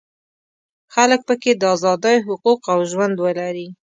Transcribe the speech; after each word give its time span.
خلک 0.93 1.21
په 1.27 1.33
کې 1.41 1.51
د 1.55 1.63
ازادیو 1.75 2.25
حقوق 2.27 2.61
او 2.73 2.79
ژوند 2.91 3.15
ولري. 3.23 3.67